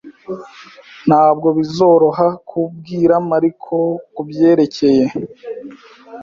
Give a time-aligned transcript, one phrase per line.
[1.07, 3.75] Ntabwo bizoroha kubwira Mariko
[4.15, 5.05] kubyerekeye.